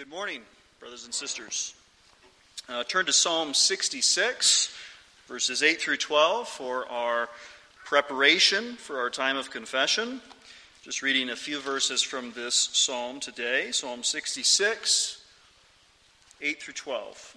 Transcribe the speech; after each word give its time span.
Good 0.00 0.08
morning, 0.08 0.40
brothers 0.78 1.04
and 1.04 1.12
sisters. 1.12 1.74
Uh, 2.70 2.82
turn 2.84 3.04
to 3.04 3.12
Psalm 3.12 3.52
66, 3.52 4.74
verses 5.26 5.62
8 5.62 5.78
through 5.78 5.98
12, 5.98 6.48
for 6.48 6.88
our 6.88 7.28
preparation 7.84 8.76
for 8.76 8.98
our 8.98 9.10
time 9.10 9.36
of 9.36 9.50
confession. 9.50 10.22
Just 10.82 11.02
reading 11.02 11.28
a 11.28 11.36
few 11.36 11.60
verses 11.60 12.00
from 12.00 12.32
this 12.32 12.70
psalm 12.72 13.20
today 13.20 13.72
Psalm 13.72 14.02
66, 14.02 15.22
8 16.40 16.62
through 16.62 16.72
12. 16.72 17.36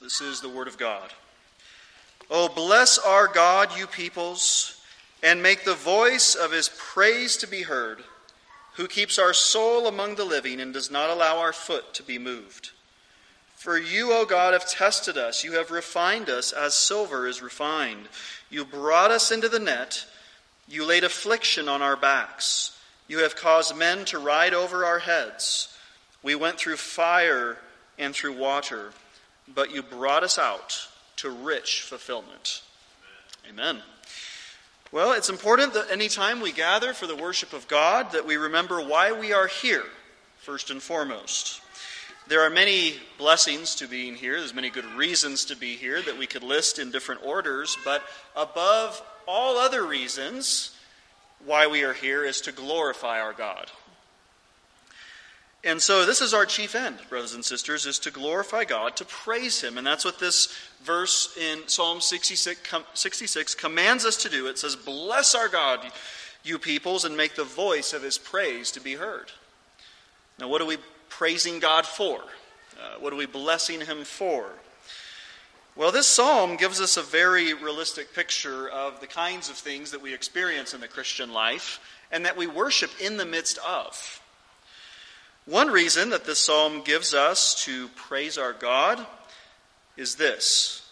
This 0.00 0.20
is 0.20 0.40
the 0.40 0.48
Word 0.48 0.68
of 0.68 0.78
God. 0.78 1.10
Oh, 2.30 2.48
bless 2.48 2.96
our 2.96 3.26
God, 3.26 3.76
you 3.76 3.88
peoples, 3.88 4.80
and 5.24 5.42
make 5.42 5.64
the 5.64 5.74
voice 5.74 6.36
of 6.36 6.52
his 6.52 6.70
praise 6.78 7.36
to 7.38 7.48
be 7.48 7.62
heard 7.62 8.04
who 8.76 8.86
keeps 8.86 9.18
our 9.18 9.32
soul 9.32 9.86
among 9.86 10.14
the 10.14 10.24
living 10.24 10.60
and 10.60 10.72
does 10.72 10.90
not 10.90 11.10
allow 11.10 11.38
our 11.38 11.52
foot 11.52 11.94
to 11.94 12.02
be 12.02 12.18
moved. 12.18 12.70
For 13.54 13.78
you, 13.78 14.12
O 14.12 14.26
God, 14.26 14.52
have 14.52 14.68
tested 14.68 15.16
us. 15.16 15.42
You 15.42 15.52
have 15.52 15.70
refined 15.70 16.28
us 16.28 16.52
as 16.52 16.74
silver 16.74 17.26
is 17.26 17.40
refined. 17.40 18.08
You 18.50 18.64
brought 18.64 19.10
us 19.10 19.32
into 19.32 19.48
the 19.48 19.58
net. 19.58 20.04
You 20.68 20.84
laid 20.84 21.04
affliction 21.04 21.68
on 21.68 21.80
our 21.80 21.96
backs. 21.96 22.78
You 23.08 23.18
have 23.20 23.34
caused 23.34 23.74
men 23.74 24.04
to 24.06 24.18
ride 24.18 24.52
over 24.52 24.84
our 24.84 24.98
heads. 24.98 25.74
We 26.22 26.34
went 26.34 26.58
through 26.58 26.76
fire 26.76 27.56
and 27.98 28.14
through 28.14 28.36
water, 28.36 28.92
but 29.52 29.72
you 29.72 29.82
brought 29.82 30.22
us 30.22 30.38
out 30.38 30.86
to 31.16 31.30
rich 31.30 31.80
fulfillment. 31.80 32.62
Amen. 33.48 33.80
Well, 34.92 35.12
it's 35.12 35.30
important 35.30 35.74
that 35.74 35.90
anytime 35.90 36.40
we 36.40 36.52
gather 36.52 36.94
for 36.94 37.08
the 37.08 37.16
worship 37.16 37.52
of 37.52 37.66
God 37.66 38.12
that 38.12 38.24
we 38.24 38.36
remember 38.36 38.80
why 38.80 39.10
we 39.10 39.32
are 39.32 39.48
here, 39.48 39.82
first 40.38 40.70
and 40.70 40.80
foremost. 40.80 41.60
There 42.28 42.42
are 42.42 42.50
many 42.50 42.94
blessings 43.18 43.74
to 43.76 43.88
being 43.88 44.14
here. 44.14 44.38
There's 44.38 44.54
many 44.54 44.70
good 44.70 44.84
reasons 44.84 45.44
to 45.46 45.56
be 45.56 45.74
here 45.74 46.00
that 46.02 46.16
we 46.16 46.26
could 46.26 46.44
list 46.44 46.78
in 46.78 46.92
different 46.92 47.24
orders, 47.24 47.76
but 47.84 48.02
above 48.36 49.02
all 49.26 49.58
other 49.58 49.84
reasons, 49.84 50.76
why 51.44 51.66
we 51.66 51.82
are 51.82 51.92
here 51.92 52.24
is 52.24 52.40
to 52.42 52.52
glorify 52.52 53.20
our 53.20 53.32
God. 53.32 53.70
And 55.66 55.82
so 55.82 56.06
this 56.06 56.20
is 56.20 56.32
our 56.32 56.46
chief 56.46 56.76
end, 56.76 56.96
brothers 57.08 57.34
and 57.34 57.44
sisters, 57.44 57.86
is 57.86 57.98
to 57.98 58.12
glorify 58.12 58.62
God, 58.62 58.94
to 58.98 59.04
praise 59.04 59.60
Him. 59.60 59.78
And 59.78 59.84
that's 59.84 60.04
what 60.04 60.20
this 60.20 60.56
verse 60.84 61.36
in 61.36 61.66
Psalm 61.66 62.00
66, 62.00 62.72
66 62.94 63.54
commands 63.56 64.04
us 64.04 64.16
to 64.18 64.28
do. 64.28 64.46
It 64.46 64.60
says, 64.60 64.76
Bless 64.76 65.34
our 65.34 65.48
God, 65.48 65.80
you 66.44 66.60
peoples, 66.60 67.04
and 67.04 67.16
make 67.16 67.34
the 67.34 67.42
voice 67.42 67.92
of 67.92 68.04
His 68.04 68.16
praise 68.16 68.70
to 68.72 68.80
be 68.80 68.94
heard. 68.94 69.32
Now, 70.38 70.46
what 70.46 70.62
are 70.62 70.66
we 70.66 70.76
praising 71.08 71.58
God 71.58 71.84
for? 71.84 72.20
Uh, 72.20 73.00
what 73.00 73.12
are 73.12 73.16
we 73.16 73.26
blessing 73.26 73.80
Him 73.80 74.04
for? 74.04 74.46
Well, 75.74 75.90
this 75.90 76.06
psalm 76.06 76.56
gives 76.56 76.80
us 76.80 76.96
a 76.96 77.02
very 77.02 77.54
realistic 77.54 78.14
picture 78.14 78.68
of 78.68 79.00
the 79.00 79.08
kinds 79.08 79.50
of 79.50 79.56
things 79.56 79.90
that 79.90 80.00
we 80.00 80.14
experience 80.14 80.74
in 80.74 80.80
the 80.80 80.86
Christian 80.86 81.32
life 81.32 81.80
and 82.12 82.24
that 82.24 82.36
we 82.36 82.46
worship 82.46 82.92
in 83.00 83.16
the 83.16 83.26
midst 83.26 83.58
of. 83.66 84.20
One 85.46 85.68
reason 85.68 86.10
that 86.10 86.24
this 86.24 86.40
psalm 86.40 86.82
gives 86.82 87.14
us 87.14 87.64
to 87.64 87.88
praise 87.88 88.36
our 88.36 88.52
God 88.52 89.04
is 89.96 90.16
this 90.16 90.82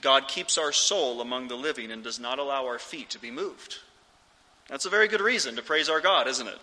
God 0.00 0.28
keeps 0.28 0.56
our 0.56 0.72
soul 0.72 1.20
among 1.20 1.48
the 1.48 1.56
living 1.56 1.90
and 1.90 2.04
does 2.04 2.20
not 2.20 2.38
allow 2.38 2.66
our 2.66 2.78
feet 2.78 3.10
to 3.10 3.18
be 3.18 3.30
moved. 3.30 3.78
That's 4.68 4.86
a 4.86 4.90
very 4.90 5.08
good 5.08 5.20
reason 5.20 5.56
to 5.56 5.62
praise 5.62 5.88
our 5.88 6.00
God, 6.00 6.28
isn't 6.28 6.46
it? 6.46 6.58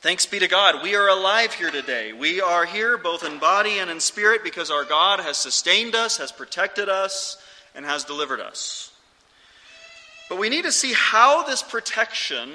Thanks 0.00 0.26
be 0.26 0.38
to 0.38 0.48
God. 0.48 0.82
We 0.82 0.94
are 0.96 1.08
alive 1.08 1.52
here 1.54 1.70
today. 1.70 2.12
We 2.12 2.40
are 2.40 2.64
here 2.64 2.96
both 2.96 3.24
in 3.24 3.38
body 3.38 3.78
and 3.78 3.90
in 3.90 4.00
spirit 4.00 4.42
because 4.42 4.70
our 4.70 4.84
God 4.84 5.20
has 5.20 5.36
sustained 5.36 5.94
us, 5.94 6.18
has 6.18 6.32
protected 6.32 6.88
us, 6.88 7.36
and 7.74 7.84
has 7.84 8.04
delivered 8.04 8.40
us. 8.40 8.92
But 10.28 10.38
we 10.38 10.48
need 10.48 10.64
to 10.64 10.72
see 10.72 10.92
how 10.94 11.42
this 11.42 11.62
protection 11.62 12.50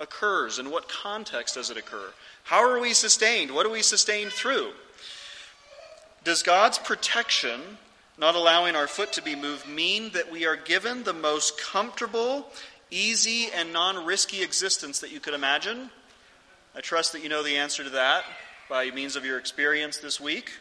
occurs 0.00 0.58
and 0.58 0.70
what 0.70 0.88
context 0.88 1.54
does 1.54 1.70
it 1.70 1.76
occur. 1.76 2.12
How 2.44 2.68
are 2.68 2.80
we 2.80 2.92
sustained? 2.94 3.50
What 3.52 3.66
are 3.66 3.70
we 3.70 3.82
sustained 3.82 4.32
through? 4.32 4.72
Does 6.24 6.42
God's 6.42 6.78
protection, 6.78 7.60
not 8.18 8.34
allowing 8.34 8.76
our 8.76 8.86
foot 8.86 9.12
to 9.14 9.22
be 9.22 9.34
moved, 9.34 9.68
mean 9.68 10.10
that 10.10 10.32
we 10.32 10.46
are 10.46 10.56
given 10.56 11.04
the 11.04 11.12
most 11.12 11.58
comfortable, 11.58 12.46
easy, 12.90 13.48
and 13.54 13.72
non 13.72 14.04
risky 14.04 14.42
existence 14.42 15.00
that 15.00 15.12
you 15.12 15.20
could 15.20 15.34
imagine? 15.34 15.90
I 16.74 16.80
trust 16.80 17.12
that 17.12 17.22
you 17.22 17.28
know 17.28 17.42
the 17.42 17.56
answer 17.56 17.84
to 17.84 17.90
that 17.90 18.24
by 18.68 18.90
means 18.90 19.16
of 19.16 19.24
your 19.24 19.38
experience 19.38 19.98
this 19.98 20.20
week. 20.20 20.52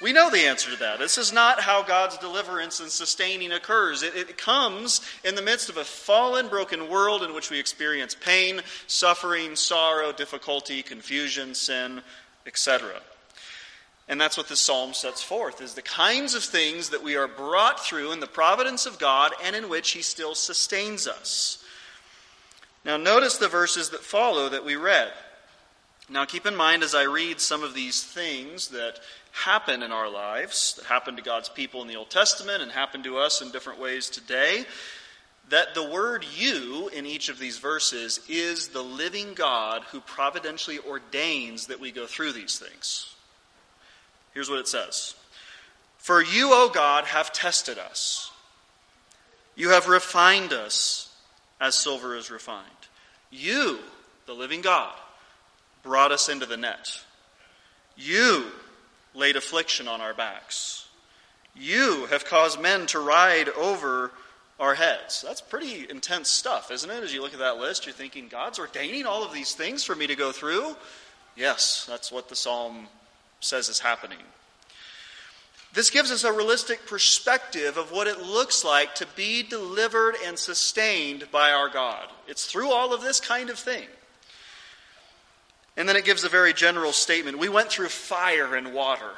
We 0.00 0.12
know 0.12 0.30
the 0.30 0.46
answer 0.46 0.70
to 0.70 0.76
that. 0.76 0.98
This 0.98 1.16
is 1.16 1.32
not 1.32 1.60
how 1.60 1.82
God's 1.82 2.18
deliverance 2.18 2.80
and 2.80 2.90
sustaining 2.90 3.52
occurs. 3.52 4.02
It, 4.02 4.14
it, 4.14 4.36
comes 4.36 5.00
in 5.24 5.34
the 5.34 5.42
midst 5.42 5.70
of 5.70 5.78
a 5.78 5.84
fallen, 5.84 6.48
broken 6.48 6.90
world 6.90 7.22
in 7.22 7.32
which 7.32 7.50
we 7.50 7.58
experience 7.58 8.14
pain, 8.14 8.60
suffering, 8.86 9.56
sorrow, 9.56 10.12
difficulty, 10.12 10.82
confusion, 10.82 11.54
sin, 11.54 12.02
etc. 12.46 13.00
And 14.06 14.20
that's 14.20 14.36
what 14.36 14.48
this 14.48 14.60
psalm 14.60 14.92
sets 14.92 15.22
forth 15.22 15.62
is 15.62 15.72
the 15.72 15.82
kinds 15.82 16.34
of 16.34 16.44
things 16.44 16.90
that 16.90 17.02
we 17.02 17.16
are 17.16 17.26
brought 17.26 17.80
through 17.80 18.12
in 18.12 18.20
the 18.20 18.26
providence 18.26 18.84
of 18.84 18.98
God 18.98 19.32
and 19.42 19.56
in 19.56 19.70
which 19.70 19.92
he 19.92 20.02
still 20.02 20.34
sustains 20.34 21.08
us. 21.08 21.64
Now 22.84 22.98
notice 22.98 23.38
the 23.38 23.48
verses 23.48 23.90
that 23.90 24.00
follow 24.00 24.50
that 24.50 24.64
we 24.64 24.76
read. 24.76 25.10
Now 26.08 26.24
keep 26.24 26.46
in 26.46 26.54
mind 26.54 26.82
as 26.82 26.94
I 26.94 27.02
read 27.02 27.40
some 27.40 27.64
of 27.64 27.74
these 27.74 28.02
things 28.02 28.68
that 28.68 29.00
happen 29.32 29.82
in 29.82 29.90
our 29.90 30.08
lives, 30.08 30.74
that 30.74 30.86
happen 30.86 31.16
to 31.16 31.22
God's 31.22 31.48
people 31.48 31.82
in 31.82 31.88
the 31.88 31.96
Old 31.96 32.10
Testament 32.10 32.62
and 32.62 32.70
happen 32.70 33.02
to 33.02 33.18
us 33.18 33.42
in 33.42 33.50
different 33.50 33.80
ways 33.80 34.08
today, 34.08 34.64
that 35.48 35.74
the 35.74 35.88
word 35.88 36.24
you 36.36 36.88
in 36.88 37.06
each 37.06 37.28
of 37.28 37.38
these 37.38 37.58
verses 37.58 38.20
is 38.28 38.68
the 38.68 38.82
living 38.82 39.34
God 39.34 39.82
who 39.90 40.00
providentially 40.00 40.78
ordains 40.78 41.66
that 41.66 41.80
we 41.80 41.90
go 41.92 42.06
through 42.06 42.32
these 42.32 42.58
things. 42.58 43.14
Here's 44.32 44.50
what 44.50 44.58
it 44.58 44.68
says 44.68 45.14
For 45.98 46.22
you, 46.22 46.50
O 46.52 46.70
God, 46.72 47.04
have 47.04 47.32
tested 47.32 47.78
us. 47.78 48.30
You 49.56 49.70
have 49.70 49.88
refined 49.88 50.52
us 50.52 51.14
as 51.60 51.74
silver 51.74 52.14
is 52.14 52.30
refined. 52.30 52.66
You, 53.30 53.78
the 54.26 54.34
living 54.34 54.60
God, 54.60 54.94
brought 55.86 56.12
us 56.12 56.28
into 56.28 56.44
the 56.44 56.56
net. 56.56 57.00
You 57.96 58.46
laid 59.14 59.36
affliction 59.36 59.88
on 59.88 60.02
our 60.02 60.12
backs. 60.12 60.88
You 61.54 62.06
have 62.10 62.26
caused 62.26 62.60
men 62.60 62.86
to 62.88 62.98
ride 62.98 63.48
over 63.50 64.10
our 64.58 64.74
heads. 64.74 65.22
That's 65.26 65.40
pretty 65.40 65.88
intense 65.88 66.28
stuff, 66.28 66.70
isn't 66.70 66.90
it? 66.90 67.02
As 67.02 67.14
you 67.14 67.22
look 67.22 67.32
at 67.32 67.38
that 67.38 67.56
list, 67.56 67.86
you're 67.86 67.94
thinking, 67.94 68.28
God's 68.28 68.58
ordaining 68.58 69.06
all 69.06 69.24
of 69.24 69.32
these 69.32 69.54
things 69.54 69.84
for 69.84 69.94
me 69.94 70.06
to 70.06 70.16
go 70.16 70.32
through? 70.32 70.76
Yes, 71.36 71.86
that's 71.88 72.10
what 72.10 72.28
the 72.28 72.36
psalm 72.36 72.88
says 73.40 73.68
is 73.68 73.78
happening. 73.78 74.18
This 75.72 75.90
gives 75.90 76.10
us 76.10 76.24
a 76.24 76.32
realistic 76.32 76.86
perspective 76.86 77.76
of 77.76 77.92
what 77.92 78.06
it 78.06 78.20
looks 78.20 78.64
like 78.64 78.94
to 78.96 79.06
be 79.14 79.42
delivered 79.42 80.16
and 80.24 80.38
sustained 80.38 81.30
by 81.30 81.52
our 81.52 81.68
God. 81.68 82.08
It's 82.26 82.46
through 82.46 82.72
all 82.72 82.92
of 82.92 83.02
this 83.02 83.20
kind 83.20 83.50
of 83.50 83.58
thing. 83.58 83.86
And 85.76 85.88
then 85.88 85.96
it 85.96 86.04
gives 86.04 86.24
a 86.24 86.28
very 86.28 86.52
general 86.52 86.92
statement. 86.92 87.38
We 87.38 87.48
went 87.48 87.68
through 87.68 87.88
fire 87.88 88.54
and 88.54 88.72
water. 88.72 89.10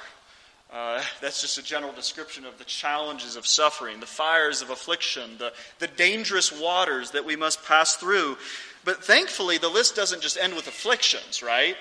Uh, 0.73 1.03
that's 1.21 1.41
just 1.41 1.57
a 1.57 1.63
general 1.63 1.93
description 1.93 2.45
of 2.45 2.59
the 2.59 2.65
challenges 2.65 3.37
of 3.37 3.47
suffering, 3.47 4.01
the 4.01 4.07
fires 4.07 4.61
of 4.61 4.71
affliction, 4.71 5.39
the, 5.39 5.53
the 5.79 5.87
dangerous 5.87 6.53
waters 6.53 7.13
that 7.13 7.25
we 7.25 7.37
must 7.37 7.65
pass 7.65 7.97
through. 7.97 8.37
But 8.85 9.03
thankfully, 9.03 9.59
the 9.59 9.69
list 9.69 9.97
doesn't 9.97 10.21
just 10.21 10.37
end 10.37 10.55
with 10.55 10.67
afflictions, 10.67 11.43
right? 11.43 11.77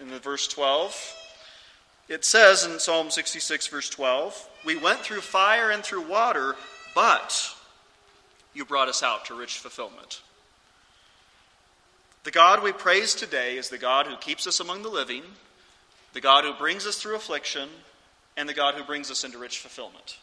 In 0.00 0.08
the 0.08 0.20
verse 0.20 0.46
12. 0.46 1.16
It 2.08 2.24
says 2.24 2.64
in 2.64 2.78
Psalm 2.78 3.10
66, 3.10 3.66
verse 3.66 3.90
12, 3.90 4.48
We 4.64 4.76
went 4.76 5.00
through 5.00 5.20
fire 5.20 5.70
and 5.70 5.82
through 5.82 6.08
water, 6.08 6.54
but 6.94 7.54
you 8.54 8.64
brought 8.64 8.88
us 8.88 9.02
out 9.02 9.24
to 9.26 9.34
rich 9.34 9.58
fulfillment. 9.58 10.22
The 12.28 12.32
God 12.32 12.62
we 12.62 12.72
praise 12.72 13.14
today 13.14 13.56
is 13.56 13.70
the 13.70 13.78
God 13.78 14.06
who 14.06 14.14
keeps 14.18 14.46
us 14.46 14.60
among 14.60 14.82
the 14.82 14.90
living, 14.90 15.22
the 16.12 16.20
God 16.20 16.44
who 16.44 16.52
brings 16.52 16.86
us 16.86 16.98
through 16.98 17.16
affliction, 17.16 17.70
and 18.36 18.46
the 18.46 18.52
God 18.52 18.74
who 18.74 18.84
brings 18.84 19.10
us 19.10 19.24
into 19.24 19.38
rich 19.38 19.60
fulfillment. 19.60 20.18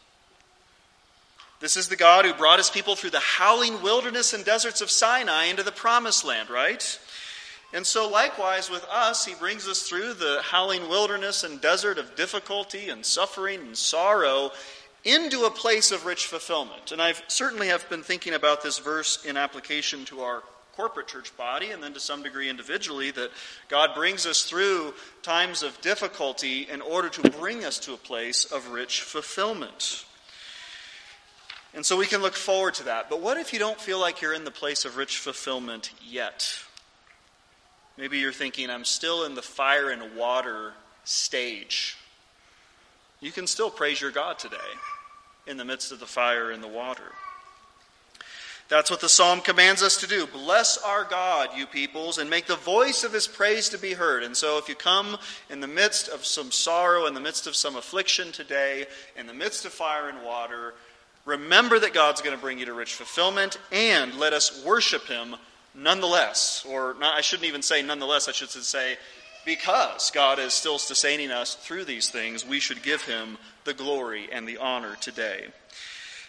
This 1.58 1.76
is 1.76 1.88
the 1.88 1.96
God 1.96 2.24
who 2.24 2.32
brought 2.32 2.60
his 2.60 2.70
people 2.70 2.94
through 2.94 3.10
the 3.10 3.18
howling 3.18 3.82
wilderness 3.82 4.32
and 4.32 4.44
deserts 4.44 4.80
of 4.80 4.88
Sinai 4.88 5.46
into 5.46 5.64
the 5.64 5.72
promised 5.72 6.24
land, 6.24 6.48
right? 6.48 6.96
And 7.74 7.84
so, 7.84 8.08
likewise, 8.08 8.70
with 8.70 8.84
us, 8.84 9.24
he 9.24 9.34
brings 9.34 9.66
us 9.66 9.82
through 9.82 10.14
the 10.14 10.42
howling 10.44 10.88
wilderness 10.88 11.42
and 11.42 11.60
desert 11.60 11.98
of 11.98 12.14
difficulty 12.14 12.88
and 12.88 13.04
suffering 13.04 13.62
and 13.62 13.76
sorrow 13.76 14.52
into 15.02 15.42
a 15.42 15.50
place 15.50 15.90
of 15.90 16.06
rich 16.06 16.26
fulfillment. 16.26 16.92
And 16.92 17.02
I 17.02 17.14
certainly 17.26 17.66
have 17.66 17.90
been 17.90 18.04
thinking 18.04 18.34
about 18.34 18.62
this 18.62 18.78
verse 18.78 19.24
in 19.24 19.36
application 19.36 20.04
to 20.04 20.20
our 20.20 20.44
corporate 20.76 21.08
church 21.08 21.36
body, 21.36 21.70
and 21.70 21.82
then 21.82 21.94
to 21.94 22.00
some 22.00 22.22
degree 22.22 22.48
individually, 22.48 23.10
that 23.10 23.30
God 23.68 23.94
brings 23.94 24.26
us 24.26 24.42
through 24.42 24.94
times 25.22 25.62
of 25.62 25.80
difficulty 25.80 26.68
in 26.70 26.82
order 26.82 27.08
to 27.08 27.30
bring 27.30 27.64
us 27.64 27.78
to 27.80 27.94
a 27.94 27.96
place 27.96 28.44
of 28.44 28.68
rich 28.68 29.00
fulfillment. 29.00 30.04
And 31.74 31.84
so 31.84 31.96
we 31.96 32.06
can 32.06 32.22
look 32.22 32.34
forward 32.34 32.74
to 32.74 32.84
that. 32.84 33.10
But 33.10 33.20
what 33.20 33.36
if 33.36 33.52
you 33.52 33.58
don't 33.58 33.80
feel 33.80 34.00
like 34.00 34.22
you're 34.22 34.34
in 34.34 34.44
the 34.44 34.50
place 34.50 34.84
of 34.84 34.96
rich 34.96 35.18
fulfillment 35.18 35.92
yet? 36.02 36.58
Maybe 37.98 38.18
you're 38.18 38.32
thinking, 38.32 38.70
I'm 38.70 38.84
still 38.84 39.24
in 39.24 39.34
the 39.34 39.42
fire 39.42 39.90
and 39.90 40.16
water 40.16 40.72
stage. 41.04 41.96
You 43.20 43.32
can 43.32 43.46
still 43.46 43.70
praise 43.70 44.00
your 44.00 44.10
God 44.10 44.38
today 44.38 44.56
in 45.46 45.56
the 45.56 45.64
midst 45.64 45.92
of 45.92 46.00
the 46.00 46.06
fire 46.06 46.50
and 46.50 46.62
the 46.62 46.68
water. 46.68 47.12
That's 48.68 48.90
what 48.90 49.00
the 49.00 49.08
psalm 49.08 49.40
commands 49.42 49.80
us 49.82 49.98
to 49.98 50.08
do. 50.08 50.26
Bless 50.26 50.76
our 50.78 51.04
God, 51.04 51.50
you 51.56 51.66
peoples, 51.66 52.18
and 52.18 52.28
make 52.28 52.46
the 52.46 52.56
voice 52.56 53.04
of 53.04 53.12
his 53.12 53.28
praise 53.28 53.68
to 53.68 53.78
be 53.78 53.92
heard. 53.92 54.24
And 54.24 54.36
so, 54.36 54.58
if 54.58 54.68
you 54.68 54.74
come 54.74 55.18
in 55.48 55.60
the 55.60 55.68
midst 55.68 56.08
of 56.08 56.26
some 56.26 56.50
sorrow, 56.50 57.06
in 57.06 57.14
the 57.14 57.20
midst 57.20 57.46
of 57.46 57.54
some 57.54 57.76
affliction 57.76 58.32
today, 58.32 58.86
in 59.16 59.26
the 59.26 59.34
midst 59.34 59.64
of 59.66 59.72
fire 59.72 60.08
and 60.08 60.24
water, 60.24 60.74
remember 61.24 61.78
that 61.78 61.94
God's 61.94 62.22
going 62.22 62.34
to 62.34 62.42
bring 62.42 62.58
you 62.58 62.66
to 62.66 62.74
rich 62.74 62.94
fulfillment, 62.94 63.58
and 63.70 64.18
let 64.18 64.32
us 64.32 64.64
worship 64.64 65.06
him 65.06 65.36
nonetheless. 65.72 66.66
Or, 66.68 66.96
not, 66.98 67.14
I 67.14 67.20
shouldn't 67.20 67.48
even 67.48 67.62
say 67.62 67.82
nonetheless, 67.82 68.28
I 68.28 68.32
should 68.32 68.50
say, 68.50 68.96
because 69.44 70.10
God 70.10 70.40
is 70.40 70.52
still 70.52 70.78
sustaining 70.78 71.30
us 71.30 71.54
through 71.54 71.84
these 71.84 72.10
things, 72.10 72.44
we 72.44 72.58
should 72.58 72.82
give 72.82 73.02
him 73.02 73.38
the 73.62 73.74
glory 73.74 74.28
and 74.32 74.46
the 74.48 74.56
honor 74.56 74.96
today. 75.00 75.46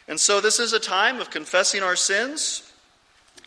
And 0.08 0.20
so 0.20 0.40
this 0.40 0.60
is 0.60 0.74
a 0.74 0.80
time 0.80 1.20
of 1.20 1.30
confessing 1.30 1.84
our 1.84 1.96
sins. 1.96 2.72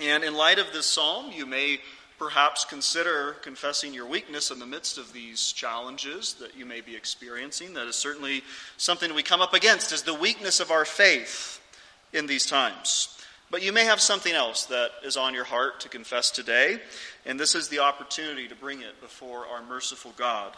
And 0.00 0.22
in 0.24 0.34
light 0.34 0.58
of 0.58 0.72
this 0.72 0.86
psalm, 0.86 1.32
you 1.32 1.46
may 1.46 1.80
perhaps 2.18 2.66
consider 2.66 3.32
confessing 3.40 3.94
your 3.94 4.06
weakness 4.06 4.50
in 4.50 4.58
the 4.58 4.66
midst 4.66 4.98
of 4.98 5.14
these 5.14 5.52
challenges 5.52 6.34
that 6.34 6.54
you 6.54 6.66
may 6.66 6.82
be 6.82 6.94
experiencing. 6.94 7.72
That 7.72 7.86
is 7.86 7.96
certainly 7.96 8.42
something 8.76 9.14
we 9.14 9.22
come 9.22 9.40
up 9.40 9.54
against 9.54 9.90
is 9.90 10.02
the 10.02 10.12
weakness 10.12 10.60
of 10.60 10.70
our 10.70 10.84
faith 10.84 11.60
in 12.12 12.26
these 12.26 12.44
times. 12.44 13.16
But 13.50 13.64
you 13.64 13.72
may 13.72 13.86
have 13.86 14.00
something 14.00 14.34
else 14.34 14.66
that 14.66 14.90
is 15.02 15.16
on 15.16 15.32
your 15.32 15.44
heart 15.44 15.80
to 15.80 15.88
confess 15.88 16.30
today, 16.30 16.78
and 17.24 17.40
this 17.40 17.54
is 17.54 17.68
the 17.68 17.78
opportunity 17.78 18.46
to 18.48 18.54
bring 18.54 18.82
it 18.82 19.00
before 19.00 19.46
our 19.46 19.62
merciful 19.62 20.12
God. 20.16 20.52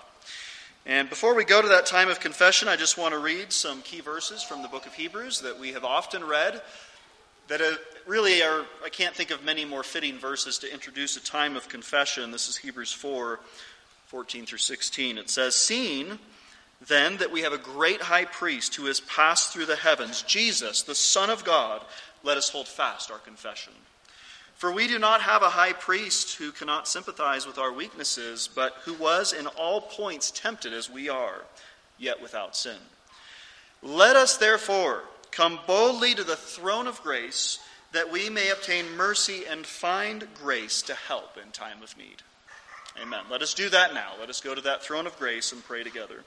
And 0.84 1.08
before 1.08 1.34
we 1.34 1.44
go 1.44 1.62
to 1.62 1.68
that 1.68 1.86
time 1.86 2.08
of 2.08 2.18
confession, 2.18 2.66
I 2.66 2.74
just 2.74 2.98
want 2.98 3.14
to 3.14 3.18
read 3.20 3.52
some 3.52 3.82
key 3.82 4.00
verses 4.00 4.42
from 4.42 4.62
the 4.62 4.68
book 4.68 4.84
of 4.84 4.94
Hebrews 4.94 5.40
that 5.42 5.58
we 5.58 5.72
have 5.72 5.84
often 5.84 6.24
read 6.24 6.60
that 7.48 7.60
uh, 7.60 7.76
really 8.06 8.42
are, 8.42 8.64
I 8.84 8.88
can't 8.88 9.14
think 9.14 9.30
of 9.30 9.44
many 9.44 9.64
more 9.64 9.84
fitting 9.84 10.18
verses 10.18 10.58
to 10.58 10.72
introduce 10.72 11.16
a 11.16 11.24
time 11.24 11.56
of 11.56 11.68
confession. 11.68 12.30
This 12.30 12.48
is 12.48 12.56
Hebrews 12.56 12.92
4 12.92 13.40
14 14.06 14.44
through 14.44 14.58
16. 14.58 15.18
It 15.18 15.30
says, 15.30 15.54
Seeing 15.54 16.18
then 16.86 17.16
that 17.18 17.30
we 17.30 17.42
have 17.42 17.52
a 17.52 17.58
great 17.58 18.02
high 18.02 18.24
priest 18.24 18.74
who 18.74 18.86
has 18.86 19.00
passed 19.00 19.52
through 19.52 19.66
the 19.66 19.76
heavens, 19.76 20.22
Jesus, 20.22 20.82
the 20.82 20.94
Son 20.94 21.30
of 21.30 21.44
God, 21.44 21.80
let 22.22 22.36
us 22.36 22.50
hold 22.50 22.68
fast 22.68 23.10
our 23.10 23.18
confession. 23.18 23.72
For 24.62 24.70
we 24.70 24.86
do 24.86 25.00
not 25.00 25.22
have 25.22 25.42
a 25.42 25.50
high 25.50 25.72
priest 25.72 26.36
who 26.36 26.52
cannot 26.52 26.86
sympathize 26.86 27.46
with 27.46 27.58
our 27.58 27.72
weaknesses, 27.72 28.48
but 28.54 28.76
who 28.84 28.94
was 28.94 29.32
in 29.32 29.48
all 29.48 29.80
points 29.80 30.30
tempted 30.30 30.72
as 30.72 30.88
we 30.88 31.08
are, 31.08 31.42
yet 31.98 32.22
without 32.22 32.54
sin. 32.54 32.76
Let 33.82 34.14
us 34.14 34.36
therefore 34.36 35.02
come 35.32 35.58
boldly 35.66 36.14
to 36.14 36.22
the 36.22 36.36
throne 36.36 36.86
of 36.86 37.02
grace, 37.02 37.58
that 37.90 38.12
we 38.12 38.30
may 38.30 38.50
obtain 38.50 38.96
mercy 38.96 39.46
and 39.50 39.66
find 39.66 40.28
grace 40.40 40.80
to 40.82 40.94
help 40.94 41.36
in 41.44 41.50
time 41.50 41.82
of 41.82 41.98
need. 41.98 42.22
Amen. 43.02 43.24
Let 43.28 43.42
us 43.42 43.54
do 43.54 43.68
that 43.68 43.94
now. 43.94 44.12
Let 44.20 44.30
us 44.30 44.40
go 44.40 44.54
to 44.54 44.60
that 44.60 44.84
throne 44.84 45.08
of 45.08 45.18
grace 45.18 45.50
and 45.50 45.64
pray 45.64 45.82
together. 45.82 46.22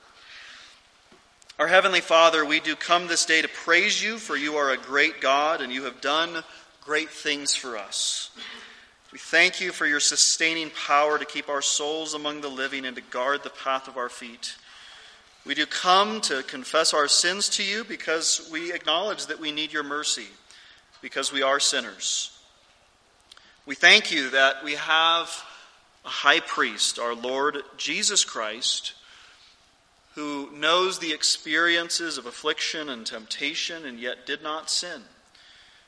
Our 1.57 1.69
Heavenly 1.69 2.01
Father, 2.01 2.43
we 2.43 2.59
do 2.59 2.75
come 2.75 3.07
this 3.07 3.23
day 3.23 3.41
to 3.41 3.47
praise 3.47 4.03
you, 4.03 4.17
for 4.17 4.35
you 4.35 4.55
are 4.55 4.71
a 4.71 4.77
great 4.77 5.21
God, 5.21 5.61
and 5.61 5.71
you 5.71 5.85
have 5.85 6.01
done 6.01 6.43
great 6.85 7.09
things 7.09 7.55
for 7.55 7.77
us. 7.77 8.29
We 9.11 9.17
thank 9.17 9.59
you 9.59 9.71
for 9.71 9.87
your 9.87 9.99
sustaining 9.99 10.69
power 10.69 11.17
to 11.17 11.25
keep 11.25 11.49
our 11.49 11.61
souls 11.61 12.13
among 12.13 12.41
the 12.41 12.49
living 12.49 12.85
and 12.85 12.95
to 12.95 13.01
guard 13.01 13.43
the 13.43 13.49
path 13.49 13.87
of 13.87 13.97
our 13.97 14.09
feet. 14.09 14.55
We 15.45 15.55
do 15.55 15.65
come 15.65 16.21
to 16.21 16.43
confess 16.43 16.93
our 16.93 17.07
sins 17.07 17.49
to 17.49 17.63
you 17.63 17.83
because 17.83 18.47
we 18.51 18.71
acknowledge 18.71 19.25
that 19.27 19.39
we 19.39 19.51
need 19.51 19.73
your 19.73 19.83
mercy, 19.83 20.27
because 21.01 21.31
we 21.31 21.41
are 21.41 21.59
sinners. 21.59 22.37
We 23.65 23.73
thank 23.73 24.11
you 24.11 24.29
that 24.31 24.63
we 24.63 24.75
have 24.75 25.29
a 26.03 26.09
high 26.09 26.39
priest, 26.39 26.99
our 26.99 27.15
Lord 27.15 27.63
Jesus 27.77 28.23
Christ, 28.23 28.93
who 30.13 30.49
knows 30.53 30.99
the 30.99 31.13
experiences 31.13 32.17
of 32.17 32.25
affliction 32.25 32.89
and 32.89 33.05
temptation 33.05 33.85
and 33.85 33.99
yet 33.99 34.25
did 34.25 34.43
not 34.43 34.69
sin. 34.69 35.01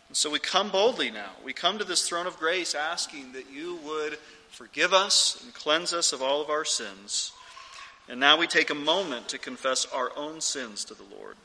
And 0.07 0.15
so 0.15 0.29
we 0.29 0.39
come 0.39 0.69
boldly 0.69 1.11
now. 1.11 1.31
We 1.43 1.53
come 1.53 1.77
to 1.79 1.83
this 1.83 2.07
throne 2.07 2.27
of 2.27 2.39
grace 2.39 2.75
asking 2.75 3.33
that 3.33 3.51
you 3.51 3.77
would 3.85 4.17
forgive 4.49 4.93
us 4.93 5.41
and 5.43 5.53
cleanse 5.53 5.93
us 5.93 6.13
of 6.13 6.21
all 6.21 6.41
of 6.41 6.49
our 6.49 6.65
sins. 6.65 7.31
And 8.09 8.19
now 8.19 8.37
we 8.37 8.47
take 8.47 8.69
a 8.69 8.75
moment 8.75 9.27
to 9.29 9.37
confess 9.37 9.85
our 9.85 10.11
own 10.15 10.39
sins 10.39 10.85
to 10.85 10.93
the 10.93 11.03
Lord. 11.03 11.35